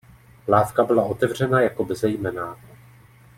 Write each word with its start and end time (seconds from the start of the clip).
Lávka 0.47 0.83
byla 0.83 1.03
otevřena 1.03 1.61
jako 1.61 1.85
bezejmenná. 1.85 2.57